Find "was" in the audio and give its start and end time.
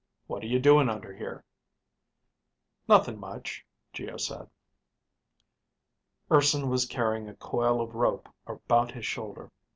6.71-6.87